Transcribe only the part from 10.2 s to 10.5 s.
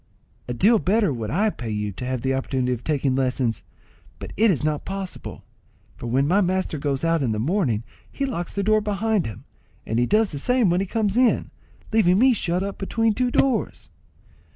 the